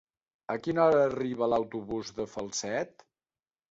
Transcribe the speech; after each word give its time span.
A 0.53 0.55
quina 0.67 0.85
hora 0.85 1.03
arriba 1.11 1.51
l'autobús 1.53 2.13
de 2.19 2.31
Falset? 2.37 3.11